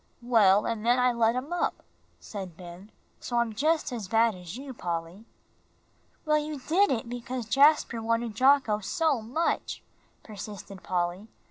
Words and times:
"Well, 0.23 0.65
and 0.65 0.83
then 0.83 0.97
I 0.97 1.13
let 1.13 1.35
him 1.35 1.53
up," 1.53 1.83
said 2.19 2.57
Ben, 2.57 2.91
"so 3.19 3.37
I'm 3.37 3.53
just 3.53 3.91
as 3.91 4.07
bad 4.07 4.33
as 4.33 4.57
you, 4.57 4.73
Polly." 4.73 5.25
"Well, 6.25 6.39
you 6.39 6.57
did 6.59 6.89
it 6.89 7.07
because 7.07 7.45
Jasper 7.45 8.01
wanted 8.01 8.33
Jocko 8.33 8.79
so 8.79 9.21
much," 9.21 9.83
persisted 10.23 10.81
Polly. 10.81 11.27